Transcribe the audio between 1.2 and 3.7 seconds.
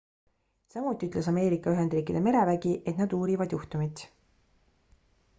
ameerika ühendriikide merevägi et nad uurivad